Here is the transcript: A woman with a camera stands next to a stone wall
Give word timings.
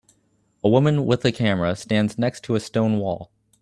A 0.63 0.67
woman 0.67 1.05
with 1.05 1.23
a 1.25 1.31
camera 1.31 1.75
stands 1.75 2.17
next 2.17 2.43
to 2.45 2.55
a 2.55 2.59
stone 2.59 2.97
wall 2.97 3.31